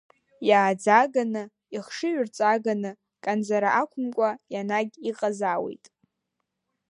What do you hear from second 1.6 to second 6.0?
ихшыҩрҵаганы, канӡара ақәымкәа ианагь иҟазаауеит.